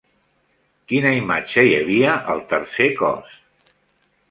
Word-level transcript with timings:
Quina 0.91 1.11
imatge 1.17 1.67
hi 1.67 1.77
havia 1.81 2.17
al 2.35 2.43
tercer 2.55 2.91
cós? 3.03 3.39